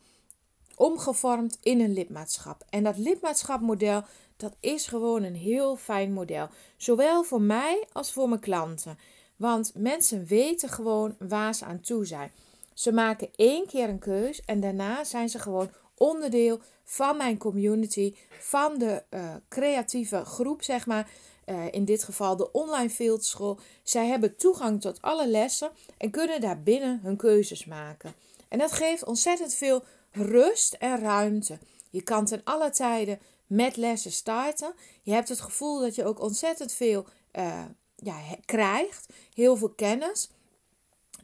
omgevormd 0.77 1.59
in 1.63 1.81
een 1.81 1.93
lidmaatschap. 1.93 2.65
En 2.71 2.83
dat 2.83 2.99
lidmaatschapmodel, 2.99 4.03
dat 4.37 4.57
is 4.61 4.87
gewoon 4.87 5.23
een 5.23 5.37
heel 5.37 5.77
fijn 5.77 6.13
model. 6.13 6.49
Zowel 6.77 7.23
voor 7.25 7.41
mij 7.41 7.85
als 7.93 8.13
voor 8.13 8.29
mijn 8.29 8.41
klanten. 8.41 8.99
Want 9.37 9.73
mensen 9.75 10.27
weten 10.27 10.69
gewoon 10.69 11.17
waar 11.19 11.55
ze 11.55 11.65
aan 11.65 11.81
toe 11.81 12.07
zijn. 12.07 12.33
Ze 12.75 12.93
maken 12.93 13.29
één 13.37 13.67
keer 13.67 13.89
een 13.89 13.99
keus 13.99 14.45
en 14.45 14.61
daarna 14.61 15.05
zijn 15.05 15.29
ze 15.29 15.39
gewoon 15.39 15.71
onderdeel 15.97 16.61
van 16.85 17.17
mijn 17.17 17.39
community, 17.39 18.15
van 18.39 18.79
de 18.79 19.03
uh, 19.11 19.35
creatieve 19.49 20.25
groep, 20.25 20.63
zeg 20.63 20.87
maar. 20.87 21.11
Uh, 21.47 21.65
in 21.71 21.85
dit 21.85 22.05
geval 22.05 22.37
de 22.37 22.53
online 22.53 22.91
fieldschool. 22.91 23.59
Zij 23.83 24.07
hebben 24.07 24.37
toegang 24.37 24.81
tot 24.81 25.03
alle 25.03 25.29
lessen 25.29 25.71
en 25.99 26.11
kunnen 26.11 26.41
daarbinnen 26.41 27.01
hun 27.03 27.17
keuzes 27.17 27.65
maken. 27.65 28.15
En 28.49 28.59
dat 28.59 28.73
geeft 28.73 29.05
ontzettend 29.05 29.55
veel 29.55 29.85
rust 30.11 30.73
en 30.73 30.99
ruimte. 30.99 31.59
Je 31.91 32.03
kan 32.03 32.25
ten 32.25 32.41
alle 32.45 32.71
tijden 32.71 33.19
met 33.47 33.77
lessen 33.77 34.13
starten. 34.13 34.75
Je 35.03 35.13
hebt 35.13 35.29
het 35.29 35.41
gevoel 35.41 35.81
dat 35.81 35.95
je 35.95 36.05
ook 36.05 36.21
ontzettend 36.21 36.73
veel 36.73 37.07
uh, 37.33 37.65
ja, 37.97 38.21
krijgt, 38.45 39.07
heel 39.35 39.57
veel 39.57 39.71
kennis. 39.71 40.31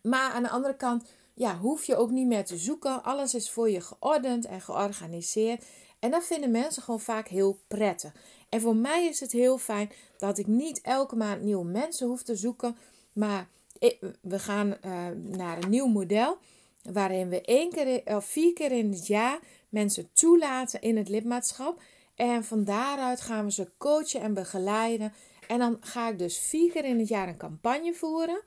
Maar 0.02 0.32
aan 0.32 0.42
de 0.42 0.50
andere 0.50 0.76
kant 0.76 1.04
ja, 1.42 1.58
hoef 1.58 1.84
je 1.84 1.96
ook 1.96 2.10
niet 2.10 2.26
meer 2.26 2.44
te 2.44 2.56
zoeken. 2.56 3.02
Alles 3.02 3.34
is 3.34 3.50
voor 3.50 3.70
je 3.70 3.80
geordend 3.80 4.44
en 4.44 4.60
georganiseerd. 4.60 5.64
En 5.98 6.10
dat 6.10 6.24
vinden 6.24 6.50
mensen 6.50 6.82
gewoon 6.82 7.00
vaak 7.00 7.28
heel 7.28 7.58
prettig. 7.68 8.12
En 8.48 8.60
voor 8.60 8.76
mij 8.76 9.06
is 9.06 9.20
het 9.20 9.32
heel 9.32 9.58
fijn 9.58 9.90
dat 10.18 10.38
ik 10.38 10.46
niet 10.46 10.80
elke 10.80 11.16
maand 11.16 11.42
nieuwe 11.42 11.64
mensen 11.64 12.06
hoef 12.06 12.22
te 12.22 12.36
zoeken. 12.36 12.76
Maar 13.12 13.48
we 14.20 14.38
gaan 14.38 14.66
uh, 14.68 15.06
naar 15.22 15.62
een 15.62 15.70
nieuw 15.70 15.86
model. 15.86 16.38
Waarin 16.82 17.28
we 17.28 17.40
één 17.40 17.70
keer 17.70 18.02
of 18.04 18.24
vier 18.24 18.52
keer 18.52 18.72
in 18.72 18.92
het 18.92 19.06
jaar 19.06 19.38
mensen 19.68 20.08
toelaten 20.12 20.80
in 20.80 20.96
het 20.96 21.08
lidmaatschap. 21.08 21.82
En 22.14 22.44
van 22.44 22.64
daaruit 22.64 23.20
gaan 23.20 23.44
we 23.44 23.52
ze 23.52 23.70
coachen 23.78 24.20
en 24.20 24.34
begeleiden. 24.34 25.12
En 25.48 25.58
dan 25.58 25.76
ga 25.80 26.08
ik 26.08 26.18
dus 26.18 26.38
vier 26.38 26.72
keer 26.72 26.84
in 26.84 26.98
het 26.98 27.08
jaar 27.08 27.28
een 27.28 27.36
campagne 27.36 27.94
voeren. 27.94 28.42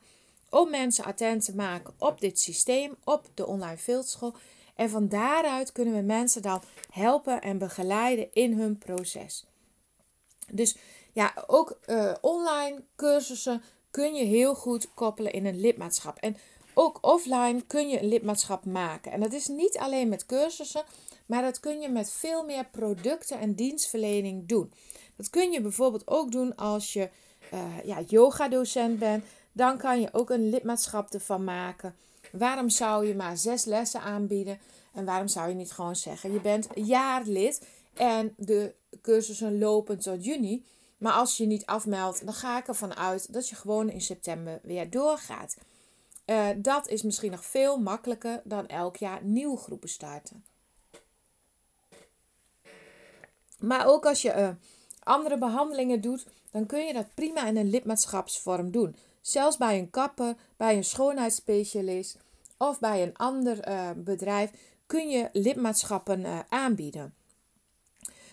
Om 0.50 0.70
mensen 0.70 1.04
attent 1.04 1.44
te 1.44 1.54
maken 1.54 1.94
op 1.98 2.20
dit 2.20 2.40
systeem, 2.40 2.96
op 3.04 3.26
de 3.34 3.46
online 3.46 3.78
fieldschool. 3.78 4.34
En 4.74 4.90
van 4.90 5.08
daaruit 5.08 5.72
kunnen 5.72 5.94
we 5.94 6.00
mensen 6.00 6.42
dan 6.42 6.62
helpen 6.90 7.42
en 7.42 7.58
begeleiden 7.58 8.28
in 8.32 8.58
hun 8.58 8.78
proces. 8.78 9.44
Dus 10.50 10.76
ja, 11.12 11.44
ook 11.46 11.78
uh, 11.86 12.12
online 12.20 12.82
cursussen 12.96 13.62
kun 13.90 14.14
je 14.14 14.24
heel 14.24 14.54
goed 14.54 14.94
koppelen 14.94 15.32
in 15.32 15.46
een 15.46 15.60
lidmaatschap. 15.60 16.18
En 16.18 16.36
ook 16.74 16.98
offline 17.00 17.62
kun 17.66 17.88
je 17.88 18.00
een 18.02 18.08
lidmaatschap 18.08 18.64
maken. 18.64 19.12
En 19.12 19.20
dat 19.20 19.32
is 19.32 19.46
niet 19.46 19.78
alleen 19.78 20.08
met 20.08 20.26
cursussen, 20.26 20.84
maar 21.26 21.42
dat 21.42 21.60
kun 21.60 21.80
je 21.80 21.88
met 21.88 22.12
veel 22.12 22.44
meer 22.44 22.66
producten 22.70 23.38
en 23.38 23.54
dienstverlening 23.54 24.48
doen. 24.48 24.72
Dat 25.16 25.30
kun 25.30 25.50
je 25.52 25.60
bijvoorbeeld 25.60 26.08
ook 26.08 26.32
doen 26.32 26.56
als 26.56 26.92
je 26.92 27.08
uh, 27.54 27.84
ja, 27.84 28.00
yoga-docent 28.06 28.98
bent. 28.98 29.24
Dan 29.56 29.78
kan 29.78 30.00
je 30.00 30.08
ook 30.12 30.30
een 30.30 30.48
lidmaatschap 30.48 31.12
ervan 31.12 31.44
maken. 31.44 31.96
Waarom 32.32 32.68
zou 32.68 33.06
je 33.06 33.14
maar 33.14 33.36
zes 33.36 33.64
lessen 33.64 34.00
aanbieden? 34.00 34.58
En 34.94 35.04
waarom 35.04 35.28
zou 35.28 35.48
je 35.48 35.54
niet 35.54 35.72
gewoon 35.72 35.96
zeggen: 35.96 36.32
je 36.32 36.40
bent 36.40 36.68
jaarlid 36.74 37.66
en 37.94 38.34
de 38.36 38.74
cursussen 39.02 39.58
lopen 39.58 39.98
tot 39.98 40.24
juni. 40.24 40.64
Maar 40.98 41.12
als 41.12 41.36
je 41.36 41.46
niet 41.46 41.66
afmeldt, 41.66 42.24
dan 42.24 42.34
ga 42.34 42.58
ik 42.58 42.68
ervan 42.68 42.96
uit 42.96 43.32
dat 43.32 43.48
je 43.48 43.56
gewoon 43.56 43.90
in 43.90 44.00
september 44.00 44.60
weer 44.62 44.90
doorgaat. 44.90 45.56
Uh, 46.26 46.48
dat 46.56 46.88
is 46.88 47.02
misschien 47.02 47.30
nog 47.30 47.44
veel 47.44 47.78
makkelijker 47.78 48.40
dan 48.44 48.66
elk 48.66 48.96
jaar 48.96 49.24
nieuwe 49.24 49.56
groepen 49.56 49.88
starten. 49.88 50.44
Maar 53.58 53.86
ook 53.86 54.06
als 54.06 54.22
je 54.22 54.34
uh, 54.34 54.48
andere 55.02 55.38
behandelingen 55.38 56.00
doet, 56.00 56.26
dan 56.50 56.66
kun 56.66 56.86
je 56.86 56.92
dat 56.92 57.14
prima 57.14 57.46
in 57.46 57.56
een 57.56 57.70
lidmaatschapsvorm 57.70 58.70
doen. 58.70 58.96
Zelfs 59.26 59.56
bij 59.56 59.78
een 59.78 59.90
kapper, 59.90 60.34
bij 60.56 60.76
een 60.76 60.84
schoonheidsspecialist 60.84 62.16
of 62.56 62.78
bij 62.78 63.02
een 63.02 63.16
ander 63.16 63.68
uh, 63.68 63.90
bedrijf 63.96 64.50
kun 64.86 65.08
je 65.08 65.28
lidmaatschappen 65.32 66.46
aanbieden. 66.48 67.14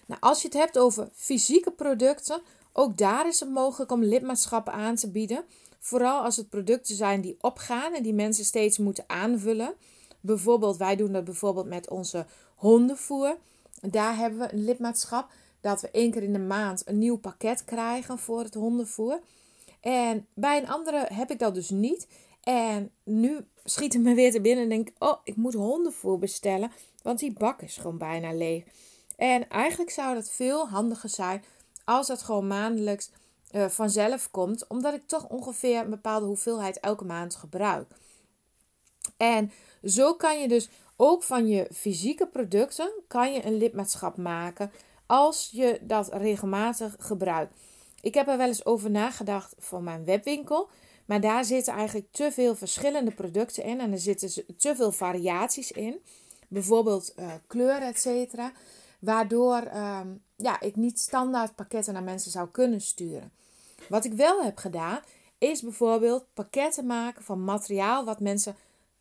Nou, 0.05 0.21
als 0.21 0.41
je 0.41 0.47
het 0.47 0.57
hebt 0.57 0.77
over 0.77 1.09
fysieke 1.13 1.71
producten, 1.71 2.41
ook 2.73 2.97
daar 2.97 3.27
is 3.27 3.39
het 3.39 3.49
mogelijk 3.49 3.91
om 3.91 4.03
lidmaatschappen 4.03 4.73
aan 4.73 4.95
te 4.95 5.11
bieden. 5.11 5.43
Vooral 5.79 6.23
als 6.23 6.37
het 6.37 6.49
producten 6.49 6.95
zijn 6.95 7.21
die 7.21 7.37
opgaan 7.41 7.93
en 7.93 8.03
die 8.03 8.13
mensen 8.13 8.45
steeds 8.45 8.77
moeten 8.77 9.03
aanvullen. 9.07 9.73
Bijvoorbeeld, 10.19 10.77
wij 10.77 10.95
doen 10.95 11.11
dat 11.11 11.23
bijvoorbeeld 11.23 11.67
met 11.67 11.89
onze 11.89 12.25
hondenvoer. 12.55 13.37
Daar 13.81 14.17
hebben 14.17 14.39
we 14.39 14.53
een 14.53 14.63
lidmaatschap 14.63 15.29
dat 15.61 15.81
we 15.81 15.91
één 15.91 16.11
keer 16.11 16.23
in 16.23 16.33
de 16.33 16.39
maand 16.39 16.87
een 16.87 16.97
nieuw 16.97 17.17
pakket 17.17 17.65
krijgen 17.65 18.19
voor 18.19 18.39
het 18.39 18.53
hondenvoer. 18.53 19.19
En 19.83 20.27
bij 20.33 20.57
een 20.57 20.69
andere 20.69 21.07
heb 21.13 21.31
ik 21.31 21.39
dat 21.39 21.53
dus 21.53 21.69
niet. 21.69 22.07
En 22.43 22.91
nu 23.03 23.45
schiet 23.63 23.93
het 23.93 24.03
me 24.03 24.13
weer 24.21 24.31
te 24.31 24.41
binnen 24.41 24.63
en 24.63 24.69
denk 24.69 24.89
ik, 24.89 24.95
oh, 24.99 25.17
ik 25.23 25.35
moet 25.35 25.53
hondenvoer 25.53 26.19
bestellen, 26.19 26.71
want 27.01 27.19
die 27.19 27.33
bak 27.33 27.61
is 27.61 27.77
gewoon 27.77 27.97
bijna 27.97 28.33
leeg. 28.33 28.63
En 29.15 29.49
eigenlijk 29.49 29.91
zou 29.91 30.15
dat 30.15 30.31
veel 30.31 30.67
handiger 30.67 31.09
zijn 31.09 31.43
als 31.85 32.07
het 32.07 32.21
gewoon 32.21 32.47
maandelijks 32.47 33.11
uh, 33.51 33.69
vanzelf 33.69 34.31
komt, 34.31 34.67
omdat 34.67 34.93
ik 34.93 35.07
toch 35.07 35.29
ongeveer 35.29 35.79
een 35.79 35.89
bepaalde 35.89 36.25
hoeveelheid 36.25 36.79
elke 36.79 37.05
maand 37.05 37.35
gebruik. 37.35 37.87
En 39.17 39.51
zo 39.83 40.13
kan 40.13 40.41
je 40.41 40.47
dus 40.47 40.69
ook 40.95 41.23
van 41.23 41.47
je 41.47 41.67
fysieke 41.73 42.27
producten 42.27 42.91
kan 43.07 43.33
je 43.33 43.45
een 43.45 43.57
lidmaatschap 43.57 44.17
maken 44.17 44.71
als 45.05 45.49
je 45.51 45.79
dat 45.81 46.13
regelmatig 46.13 46.95
gebruikt. 46.99 47.55
Ik 48.03 48.13
heb 48.13 48.27
er 48.27 48.37
wel 48.37 48.47
eens 48.47 48.65
over 48.65 48.91
nagedacht 48.91 49.55
voor 49.59 49.83
mijn 49.83 50.05
webwinkel. 50.05 50.69
Maar 51.05 51.21
daar 51.21 51.45
zitten 51.45 51.73
eigenlijk 51.73 52.07
te 52.11 52.31
veel 52.31 52.55
verschillende 52.55 53.11
producten 53.11 53.63
in. 53.63 53.79
En 53.79 53.91
er 53.91 53.99
zitten 53.99 54.57
te 54.57 54.75
veel 54.75 54.91
variaties 54.91 55.71
in. 55.71 56.01
Bijvoorbeeld 56.47 57.13
uh, 57.19 57.31
kleur, 57.47 57.81
et 57.81 57.99
cetera. 57.99 58.51
Waardoor 58.99 59.57
ehm, 59.57 60.07
ja, 60.35 60.59
ik 60.59 60.75
niet 60.75 60.99
standaard 60.99 61.55
pakketten 61.55 61.93
naar 61.93 62.03
mensen 62.03 62.31
zou 62.31 62.47
kunnen 62.49 62.81
sturen. 62.81 63.31
Wat 63.89 64.05
ik 64.05 64.13
wel 64.13 64.43
heb 64.43 64.57
gedaan, 64.57 64.99
is 65.37 65.61
bijvoorbeeld 65.61 66.25
pakketten 66.33 66.85
maken 66.85 67.23
van 67.23 67.43
materiaal 67.43 68.05
wat 68.05 68.19
mensen 68.19 68.55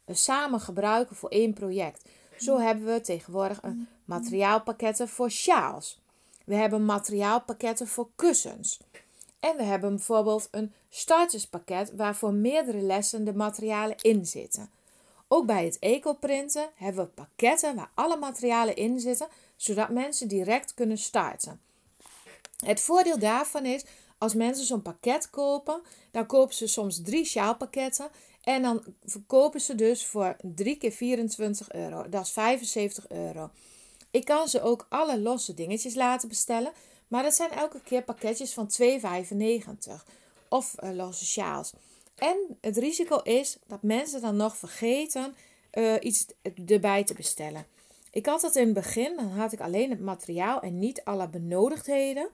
eh, 0.04 0.14
samen 0.14 0.60
gebruiken 0.60 1.16
voor 1.16 1.28
één 1.28 1.52
project. 1.52 2.08
Zo 2.36 2.58
hebben 2.58 2.84
we 2.84 3.00
tegenwoordig 3.00 3.58
een 3.62 3.88
materiaalpakketten 4.04 5.08
voor 5.08 5.30
sjaals. 5.30 6.01
We 6.44 6.54
hebben 6.54 6.84
materiaalpakketten 6.84 7.88
voor 7.88 8.08
kussens. 8.16 8.80
En 9.40 9.56
we 9.56 9.62
hebben 9.62 9.96
bijvoorbeeld 9.96 10.48
een 10.50 10.72
starterspakket 10.90 11.92
waarvoor 11.96 12.32
meerdere 12.32 12.80
lessen 12.80 13.24
de 13.24 13.34
materialen 13.34 13.96
in 14.00 14.26
zitten. 14.26 14.70
Ook 15.28 15.46
bij 15.46 15.64
het 15.64 15.78
eco-printen 15.78 16.70
hebben 16.74 17.04
we 17.04 17.10
pakketten 17.10 17.74
waar 17.74 17.90
alle 17.94 18.16
materialen 18.16 18.76
in 18.76 19.00
zitten, 19.00 19.28
zodat 19.56 19.88
mensen 19.88 20.28
direct 20.28 20.74
kunnen 20.74 20.98
starten. 20.98 21.60
Het 22.64 22.80
voordeel 22.80 23.18
daarvan 23.18 23.66
is, 23.66 23.84
als 24.18 24.34
mensen 24.34 24.66
zo'n 24.66 24.82
pakket 24.82 25.30
kopen, 25.30 25.82
dan 26.10 26.26
kopen 26.26 26.54
ze 26.54 26.66
soms 26.66 27.02
drie 27.02 27.24
sjaalpakketten 27.24 28.08
en 28.42 28.62
dan 28.62 28.84
verkopen 29.04 29.60
ze 29.60 29.74
dus 29.74 30.06
voor 30.06 30.36
3 30.42 30.76
keer 30.76 30.92
24 30.92 31.72
euro. 31.72 32.08
Dat 32.08 32.26
is 32.26 32.32
75 32.32 33.08
euro. 33.08 33.50
Ik 34.12 34.24
kan 34.24 34.48
ze 34.48 34.62
ook 34.62 34.86
alle 34.88 35.20
losse 35.20 35.54
dingetjes 35.54 35.94
laten 35.94 36.28
bestellen, 36.28 36.72
maar 37.08 37.22
dat 37.22 37.34
zijn 37.34 37.50
elke 37.50 37.80
keer 37.80 38.02
pakketjes 38.02 38.52
van 38.52 38.70
2,95 38.80 38.86
of 40.48 40.74
uh, 40.82 40.90
losse 40.90 41.26
sjaals. 41.26 41.72
En 42.14 42.36
het 42.60 42.76
risico 42.76 43.16
is 43.16 43.58
dat 43.66 43.82
mensen 43.82 44.20
dan 44.20 44.36
nog 44.36 44.56
vergeten 44.56 45.34
uh, 45.72 45.94
iets 46.00 46.26
erbij 46.66 47.04
te 47.04 47.14
bestellen. 47.14 47.66
Ik 48.10 48.26
had 48.26 48.40
dat 48.40 48.56
in 48.56 48.64
het 48.64 48.74
begin, 48.74 49.16
dan 49.16 49.28
had 49.28 49.52
ik 49.52 49.60
alleen 49.60 49.90
het 49.90 50.00
materiaal 50.00 50.60
en 50.60 50.78
niet 50.78 51.04
alle 51.04 51.28
benodigdheden. 51.28 52.28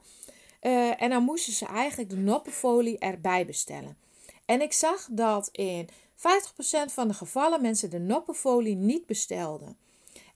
Uh, 0.61 1.01
en 1.01 1.09
dan 1.09 1.23
moesten 1.23 1.53
ze 1.53 1.65
eigenlijk 1.65 2.09
de 2.09 2.17
noppenfolie 2.17 2.97
erbij 2.97 3.45
bestellen. 3.45 3.97
En 4.45 4.61
ik 4.61 4.73
zag 4.73 5.07
dat 5.11 5.49
in 5.51 5.89
50% 5.89 5.91
van 6.85 7.07
de 7.07 7.13
gevallen 7.13 7.61
mensen 7.61 7.89
de 7.89 7.99
noppenfolie 7.99 8.75
niet 8.75 9.05
bestelden. 9.05 9.77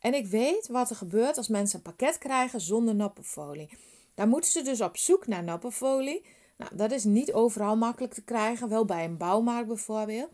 En 0.03 0.13
ik 0.13 0.27
weet 0.27 0.67
wat 0.67 0.89
er 0.89 0.95
gebeurt 0.95 1.37
als 1.37 1.47
mensen 1.47 1.77
een 1.77 1.83
pakket 1.83 2.17
krijgen 2.17 2.61
zonder 2.61 2.95
noppenfolie. 2.95 3.69
Dan 4.15 4.29
moeten 4.29 4.51
ze 4.51 4.61
dus 4.61 4.81
op 4.81 4.97
zoek 4.97 5.27
naar 5.27 5.43
noppenfolie. 5.43 6.25
Nou, 6.57 6.75
dat 6.75 6.91
is 6.91 7.03
niet 7.03 7.33
overal 7.33 7.75
makkelijk 7.75 8.13
te 8.13 8.23
krijgen, 8.23 8.69
wel 8.69 8.85
bij 8.85 9.05
een 9.05 9.17
bouwmarkt 9.17 9.67
bijvoorbeeld. 9.67 10.29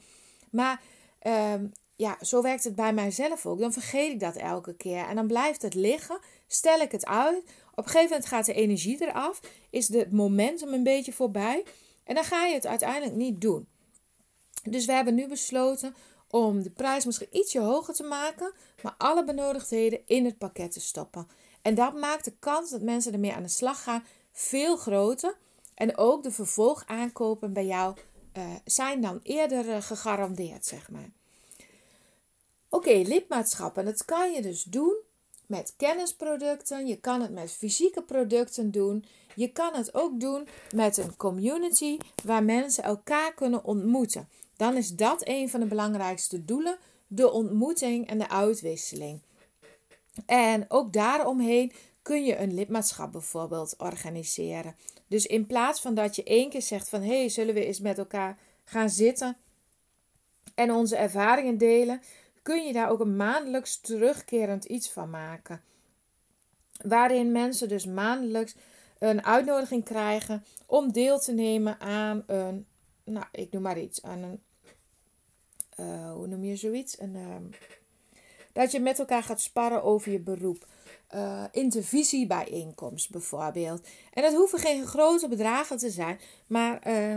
Maar 0.50 0.82
ehm, 1.20 1.66
ja, 1.96 2.18
zo 2.22 2.42
werkt 2.42 2.64
het 2.64 2.76
bij 2.76 2.94
mijzelf 2.94 3.46
ook. 3.46 3.60
Dan 3.60 3.74
vergeet 3.74 4.12
ik 4.12 4.20
dat 4.20 4.36
elke 4.36 4.76
keer 4.76 5.06
en 5.08 5.16
dan 5.16 5.28
blijft 5.28 5.62
het 5.62 5.74
liggen. 5.74 6.20
Stel 6.48 6.80
ik 6.80 6.92
het 6.92 7.06
uit. 7.06 7.38
Op 7.72 7.86
een 7.86 7.92
gegeven 7.92 8.10
moment 8.10 8.26
gaat 8.26 8.46
de 8.46 8.54
energie 8.54 9.02
eraf. 9.02 9.40
Is 9.70 9.88
het 9.88 10.12
momentum 10.12 10.74
een 10.74 10.84
beetje 10.84 11.14
voorbij. 11.14 11.64
En 12.04 12.16
dan 12.16 12.24
ga 12.24 12.46
je 12.46 12.54
het 12.54 12.66
uiteindelijk 12.68 13.16
niet 13.16 13.42
doen. 13.42 13.68
Dus 14.64 14.86
we 14.86 14.92
hebben 14.92 15.16
nu 15.16 15.28
besloten 15.28 15.96
om 16.30 16.64
de 16.64 16.70
prijs 16.70 17.06
misschien 17.06 17.38
ietsje 17.38 17.60
hoger 17.60 17.94
te 17.94 18.04
maken, 18.04 18.54
maar 18.82 18.96
alle 18.98 19.24
benodigdheden 19.24 20.02
in 20.06 20.26
het 20.26 20.38
pakket 20.38 20.72
te 20.72 20.80
stoppen. 20.80 21.28
En 21.62 21.76
dat 21.76 21.94
maakt 21.94 22.26
de 22.26 22.34
kans 22.40 22.70
dat 22.70 22.82
mensen 22.82 23.14
ermee 23.14 23.34
aan 23.34 23.44
de 23.44 23.50
slag 23.50 23.84
gaan 23.84 24.04
veel 24.32 24.78
groter. 24.78 25.38
En 25.76 25.98
ook 25.98 26.24
de 26.24 26.32
vervolgaankopen 26.32 27.54
bij 27.54 27.66
jou 27.66 27.96
uh, 28.38 28.44
zijn 28.66 29.02
dan 29.02 29.20
eerder 29.24 29.66
uh, 29.68 29.82
gegarandeerd, 29.82 30.66
zeg 30.66 30.90
maar. 30.90 31.10
Oké, 32.70 32.90
okay, 32.90 33.04
lidmaatschappen. 33.04 33.86
Dat 33.86 34.06
kan 34.06 34.32
je 34.32 34.42
dus 34.42 34.64
doen 34.64 34.96
met 35.46 35.74
kennisproducten. 35.78 36.88
Je 36.88 36.96
kan 36.96 37.22
het 37.22 37.32
met 37.32 37.52
fysieke 37.52 38.02
producten 38.02 38.72
doen. 38.72 39.06
Je 39.36 39.52
kan 39.52 39.74
het 39.74 39.94
ook 39.94 40.20
doen 40.20 40.48
met 40.74 40.98
een 40.98 41.16
community 41.16 41.98
waar 42.24 42.44
mensen 42.44 42.84
elkaar 42.84 43.34
kunnen 43.34 43.64
ontmoeten. 43.64 44.30
Dan 44.60 44.78
is 44.78 44.96
dat 44.96 45.22
een 45.28 45.50
van 45.50 45.60
de 45.60 45.66
belangrijkste 45.66 46.46
doelen: 46.46 46.78
de 47.08 47.32
ontmoeting 47.32 48.08
en 48.08 48.18
de 48.18 48.30
uitwisseling. 48.30 49.22
En 50.25 50.66
ook 50.68 50.94
daaromheen 50.94 51.72
kun 52.01 52.25
je 52.25 52.38
een 52.38 52.54
lidmaatschap 52.54 53.12
bijvoorbeeld 53.12 53.75
organiseren. 53.78 54.75
Dus 55.08 55.25
in 55.25 55.46
plaats 55.46 55.82
van 55.82 55.94
dat 55.94 56.16
je 56.16 56.24
één 56.24 56.50
keer 56.50 56.62
zegt 56.62 56.89
van 56.89 57.01
hé, 57.01 57.18
hey, 57.20 57.30
zullen 57.30 57.54
we 57.54 57.66
eens 57.66 57.80
met 57.80 57.98
elkaar 57.98 58.38
gaan 58.63 58.89
zitten 58.89 59.38
en 60.56 60.72
onze 60.72 60.96
ervaringen 60.96 61.58
delen, 61.58 62.01
kun 62.42 62.66
je 62.66 62.74
daar 62.74 62.89
ook 62.89 63.00
een 63.00 63.16
maandelijks 63.16 63.80
terugkerend 63.80 64.66
iets 64.66 64.89
van 64.89 65.10
maken. 65.10 65.62
Waarin 66.84 67.32
mensen 67.32 67.68
dus 67.68 67.86
maandelijks 67.86 68.56
een 68.98 69.24
uitnodiging 69.25 69.84
krijgen 69.84 70.43
om 70.65 70.91
deel 70.91 71.19
te 71.19 71.34
nemen 71.34 71.80
aan 71.80 72.24
een, 72.28 72.65
nou, 73.04 73.26
ik 73.32 73.52
noem 73.52 73.62
maar 73.62 73.80
iets, 73.80 74.04
aan 74.04 74.24
een, 74.24 74.41
uh, 75.80 76.12
hoe 76.12 76.28
noem 76.28 76.44
je 76.44 76.56
zoiets? 76.56 77.00
Een, 77.00 77.15
uh, 77.15 77.36
dat 78.54 78.72
je 78.72 78.80
met 78.80 79.00
elkaar 79.00 79.24
gaat 79.24 79.42
sparren 79.42 79.84
over 79.84 80.12
je 80.12 80.20
beroep. 80.20 80.68
Uh, 81.15 81.44
intervisiebijeenkomst 81.52 83.10
bijvoorbeeld. 83.10 83.88
En 84.13 84.24
dat 84.24 84.34
hoeven 84.34 84.60
geen 84.60 84.86
grote 84.86 85.28
bedragen 85.28 85.78
te 85.78 85.89
zijn, 85.89 86.20
maar 86.48 86.88
uh, 86.88 87.15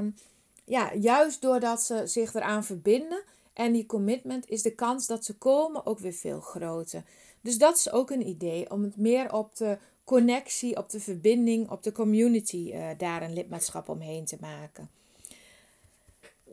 ja, 0.64 0.94
juist 0.94 1.42
doordat 1.42 1.82
ze 1.82 2.06
zich 2.06 2.34
eraan 2.34 2.64
verbinden 2.64 3.22
en 3.52 3.72
die 3.72 3.86
commitment 3.86 4.48
is 4.48 4.62
de 4.62 4.74
kans 4.74 5.06
dat 5.06 5.24
ze 5.24 5.34
komen 5.34 5.86
ook 5.86 5.98
weer 5.98 6.12
veel 6.12 6.40
groter. 6.40 7.02
Dus 7.40 7.58
dat 7.58 7.76
is 7.76 7.90
ook 7.90 8.10
een 8.10 8.28
idee 8.28 8.70
om 8.70 8.82
het 8.82 8.96
meer 8.96 9.32
op 9.32 9.56
de 9.56 9.78
connectie, 10.04 10.76
op 10.76 10.90
de 10.90 11.00
verbinding, 11.00 11.70
op 11.70 11.82
de 11.82 11.92
community 11.92 12.70
uh, 12.74 12.88
daar 12.98 13.22
een 13.22 13.32
lidmaatschap 13.32 13.88
omheen 13.88 14.24
te 14.24 14.36
maken. 14.40 14.90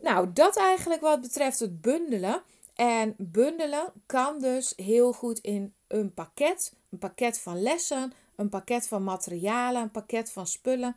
Nou, 0.02 0.32
dat 0.32 0.56
eigenlijk 0.56 1.00
wat 1.00 1.20
betreft 1.20 1.58
het 1.60 1.80
bundelen. 1.80 2.42
En 2.74 3.14
bundelen 3.18 3.92
kan 4.06 4.38
dus 4.38 4.72
heel 4.76 5.12
goed 5.12 5.38
in 5.38 5.74
een 5.88 6.14
pakket. 6.14 6.72
Een 6.90 6.98
pakket 6.98 7.38
van 7.38 7.62
lessen, 7.62 8.12
een 8.36 8.48
pakket 8.48 8.88
van 8.88 9.04
materialen, 9.04 9.82
een 9.82 9.90
pakket 9.90 10.30
van 10.32 10.46
spullen. 10.46 10.96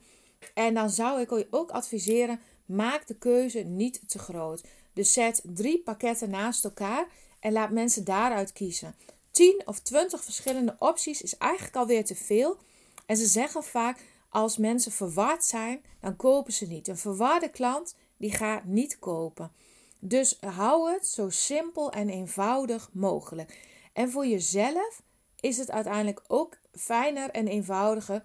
En 0.54 0.74
dan 0.74 0.90
zou 0.90 1.22
ik 1.22 1.48
ook 1.50 1.72
adviseren, 1.72 2.40
maak 2.66 3.08
de 3.08 3.16
keuze 3.16 3.60
niet 3.60 4.10
te 4.10 4.20
groot. 4.20 4.64
Dus 4.94 5.14
zet 5.14 5.42
drie 5.44 5.80
pakketten 5.80 6.30
naast 6.30 6.64
elkaar 6.64 7.08
en 7.40 7.52
laat 7.52 7.70
mensen 7.70 8.04
daaruit 8.04 8.54
kiezen. 8.54 8.96
10 9.32 9.62
of 9.66 9.80
20 9.80 10.24
verschillende 10.24 10.76
opties 10.80 11.22
is 11.22 11.38
eigenlijk 11.38 11.76
alweer 11.76 12.06
te 12.06 12.16
veel. 12.16 12.58
En 13.06 13.18
ze 13.18 13.26
zeggen 13.26 13.64
vaak, 13.64 14.00
als 14.30 14.58
mensen 14.58 14.92
verward 14.92 15.46
zijn, 15.46 15.84
dan 16.02 16.16
kopen 16.16 16.54
ze 16.54 16.66
niet. 16.68 16.88
Een 16.88 16.98
verwarde 16.98 17.50
klant, 17.50 17.96
die 18.24 18.32
gaat 18.32 18.66
niet 18.66 19.00
kopen. 19.00 19.52
Dus 20.00 20.38
hou 20.40 20.92
het 20.92 21.08
zo 21.08 21.30
simpel 21.30 21.92
en 21.92 22.10
eenvoudig 22.10 22.90
mogelijk. 22.94 23.60
En 23.94 24.12
voor 24.12 24.26
jezelf 24.26 25.02
is 25.40 25.58
het 25.58 25.72
uiteindelijk 25.72 26.22
ook 26.28 26.58
fijner 26.72 27.30
en 27.30 27.48
eenvoudiger 27.48 28.24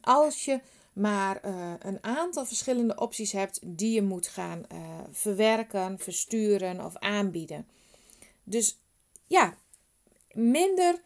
als 0.00 0.44
je 0.44 0.60
maar 0.92 1.44
uh, 1.44 1.72
een 1.78 1.98
aantal 2.00 2.46
verschillende 2.46 2.94
opties 2.94 3.32
hebt 3.32 3.60
die 3.62 3.92
je 3.92 4.02
moet 4.02 4.28
gaan 4.28 4.64
uh, 4.72 4.78
verwerken, 5.10 5.98
versturen 5.98 6.84
of 6.84 6.96
aanbieden. 6.96 7.66
Dus 8.44 8.78
ja, 9.26 9.54
minder 10.32 11.00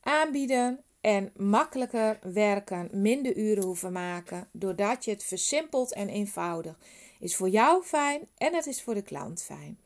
aanbieden 0.00 0.80
en 1.00 1.32
makkelijker 1.36 2.18
werken, 2.22 2.88
minder 2.92 3.36
uren 3.36 3.64
hoeven 3.64 3.92
maken, 3.92 4.48
doordat 4.52 5.04
je 5.04 5.10
het 5.10 5.24
versimpelt 5.24 5.92
en 5.92 6.08
eenvoudig. 6.08 6.78
Is 7.20 7.36
voor 7.36 7.48
jou 7.48 7.82
fijn 7.82 8.28
en 8.36 8.54
het 8.54 8.66
is 8.66 8.82
voor 8.82 8.94
de 8.94 9.02
klant 9.02 9.42
fijn. 9.42 9.78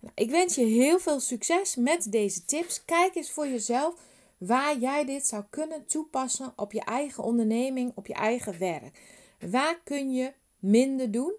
Nou, 0.00 0.12
ik 0.14 0.30
wens 0.30 0.54
je 0.54 0.64
heel 0.64 0.98
veel 0.98 1.20
succes 1.20 1.76
met 1.76 2.12
deze 2.12 2.44
tips. 2.44 2.84
Kijk 2.84 3.14
eens 3.14 3.30
voor 3.30 3.48
jezelf 3.48 3.94
waar 4.38 4.78
jij 4.78 5.04
dit 5.04 5.26
zou 5.26 5.44
kunnen 5.50 5.86
toepassen 5.86 6.52
op 6.56 6.72
je 6.72 6.80
eigen 6.80 7.24
onderneming, 7.24 7.92
op 7.94 8.06
je 8.06 8.14
eigen 8.14 8.58
werk. 8.58 9.00
Waar 9.50 9.80
kun 9.84 10.12
je 10.12 10.32
minder 10.58 11.10
doen? 11.10 11.32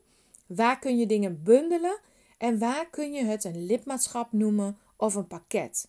Waar 0.46 0.80
kun 0.80 0.98
je 0.98 1.06
dingen 1.06 1.44
bundelen? 1.44 2.00
En 2.38 2.60
waar 2.60 2.90
kun 2.90 3.14
je 3.14 3.24
het 3.24 3.44
een 3.44 3.66
lidmaatschap 3.66 4.32
noemen 4.32 4.78
of 4.96 5.16
een 5.16 5.28
pakket? 5.28 5.88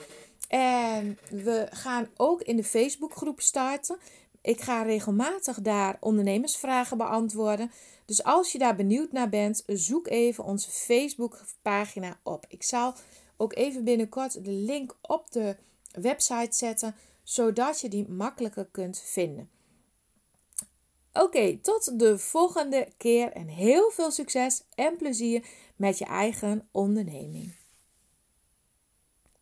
En 0.55 1.19
we 1.31 1.67
gaan 1.71 2.09
ook 2.17 2.43
in 2.43 2.57
de 2.57 2.65
Facebookgroep 2.65 3.41
starten. 3.41 3.99
Ik 4.41 4.61
ga 4.61 4.83
regelmatig 4.83 5.61
daar 5.61 5.97
ondernemersvragen 6.01 6.99
beantwoorden. 6.99 7.71
Dus 8.05 8.25
als 8.25 8.53
je 8.53 8.59
daar 8.59 8.77
benieuwd 8.77 9.13
naar 9.13 9.29
bent, 9.29 9.63
zoek 9.67 10.09
even 10.09 10.45
onze 10.45 10.71
Facebookpagina 10.71 12.19
op. 12.23 12.45
Ik 12.49 12.63
zal 12.63 12.95
ook 13.37 13.55
even 13.55 13.85
binnenkort 13.85 14.45
de 14.45 14.51
link 14.51 14.97
op 15.01 15.31
de 15.31 15.57
website 15.93 16.57
zetten, 16.57 16.95
zodat 17.23 17.81
je 17.81 17.89
die 17.89 18.09
makkelijker 18.09 18.69
kunt 18.71 19.03
vinden. 19.05 19.51
Oké, 21.13 21.59
tot 21.63 21.99
de 21.99 22.19
volgende 22.19 22.89
keer 22.97 23.33
en 23.33 23.49
heel 23.49 23.91
veel 23.91 24.11
succes 24.11 24.63
en 24.75 24.97
plezier 24.97 25.47
met 25.77 25.99
je 25.99 26.05
eigen 26.05 26.69
onderneming. 26.71 27.64